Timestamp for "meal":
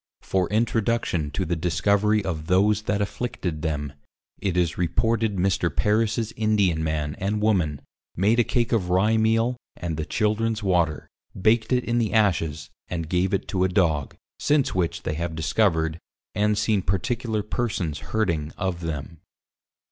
9.17-9.57